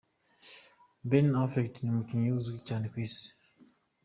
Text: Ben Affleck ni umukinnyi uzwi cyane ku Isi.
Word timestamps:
Ben 1.09 1.27
Affleck 1.41 1.75
ni 1.81 1.89
umukinnyi 1.93 2.29
uzwi 2.39 2.59
cyane 2.67 2.85
ku 2.91 2.97
Isi. 3.05 3.27